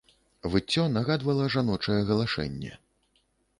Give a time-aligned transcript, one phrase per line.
[0.53, 2.75] Выццё нагадвала жаночае галашэнне.